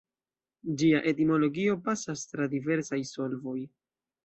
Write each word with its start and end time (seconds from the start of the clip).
Ĝia 0.81 1.01
etimologio 1.11 1.77
pasas 1.89 2.25
tra 2.33 2.49
diversaj 2.57 3.03
solvoj. 3.13 3.57